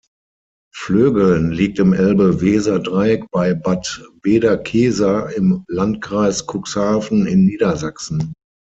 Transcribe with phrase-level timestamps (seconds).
[0.73, 8.33] Flögeln liegt im Elbe-Weser-Dreieck bei Bad Bederkesa im Landkreis Cuxhaven in Niedersachsen.